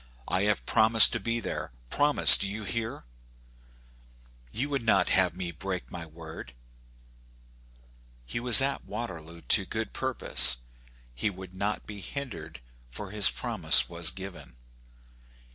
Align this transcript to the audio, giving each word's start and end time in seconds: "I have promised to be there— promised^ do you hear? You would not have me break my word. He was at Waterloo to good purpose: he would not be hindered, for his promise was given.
"I 0.27 0.45
have 0.45 0.65
promised 0.65 1.13
to 1.13 1.19
be 1.19 1.39
there— 1.39 1.71
promised^ 1.91 2.39
do 2.39 2.47
you 2.47 2.63
hear? 2.63 3.03
You 4.51 4.67
would 4.67 4.81
not 4.81 5.09
have 5.09 5.35
me 5.37 5.51
break 5.51 5.91
my 5.91 6.07
word. 6.07 6.53
He 8.25 8.39
was 8.39 8.63
at 8.63 8.83
Waterloo 8.83 9.41
to 9.41 9.65
good 9.67 9.93
purpose: 9.93 10.57
he 11.13 11.29
would 11.29 11.53
not 11.53 11.85
be 11.85 12.01
hindered, 12.01 12.61
for 12.89 13.11
his 13.11 13.29
promise 13.29 13.89
was 13.89 14.09
given. 14.09 14.55